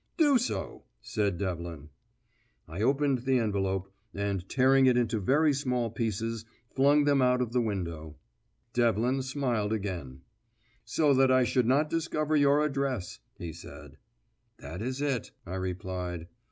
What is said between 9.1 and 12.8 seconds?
smiled again. "So that I should not discover your